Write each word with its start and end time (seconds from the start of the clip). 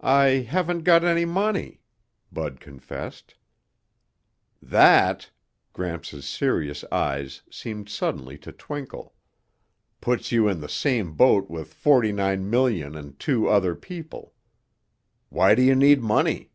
"I 0.00 0.44
haven't 0.48 0.82
got 0.82 1.04
any 1.04 1.24
money," 1.24 1.80
Bud 2.32 2.58
confessed. 2.58 3.36
"That," 4.60 5.30
Gramps' 5.72 6.24
serious 6.26 6.82
eyes 6.90 7.42
seemed 7.48 7.88
suddenly 7.88 8.36
to 8.38 8.50
twinkle, 8.50 9.14
"puts 10.00 10.32
you 10.32 10.48
in 10.48 10.60
the 10.60 10.68
same 10.68 11.12
boat 11.14 11.48
with 11.48 11.72
forty 11.72 12.10
nine 12.10 12.50
million 12.50 12.96
and 12.96 13.16
two 13.16 13.46
other 13.48 13.76
people. 13.76 14.34
Why 15.28 15.54
do 15.54 15.62
you 15.62 15.76
need 15.76 16.02
money?" 16.02 16.50